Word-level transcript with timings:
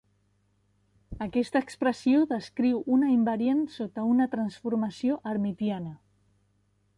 Aquesta 1.25 1.61
expressió 1.65 2.21
descriu 2.31 2.79
una 2.95 3.11
invariant 3.17 3.61
sota 3.75 4.07
una 4.15 4.27
transformació 4.33 5.21
hermitiana. 5.35 5.95